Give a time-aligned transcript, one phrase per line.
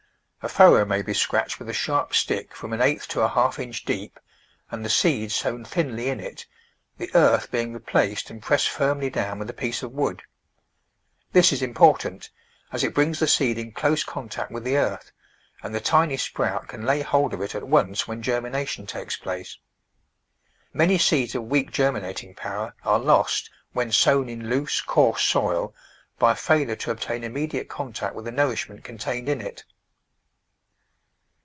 [0.43, 3.59] A furrow may be scratched with a sharp stick from an eighth to a half
[3.59, 4.19] inch deep,
[4.71, 6.47] and the seed sown thinly in it,
[6.97, 10.23] the earth being replaced and pressed firmly down with a piece of wood.
[11.31, 12.31] This is important,
[12.71, 15.11] as it brings the seed in close contact with the earth,
[15.61, 19.59] and the tiny sprout can lay hold of it at once when germination takes place.
[20.73, 25.75] Many seeds of weak germinating power are lost when sown in loose, coarse soil
[26.17, 29.65] by failure to obtain immediate contact with the nourishment contained in it.